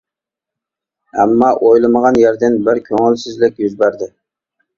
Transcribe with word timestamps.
ئەمما 1.19 1.49
ئويلىمىغان 1.65 2.17
يەردىن 2.23 2.57
بىر 2.69 2.81
كۆڭۈلسىزلىك 2.89 3.63
يۈز 3.67 3.79
بەردى. 3.85 4.11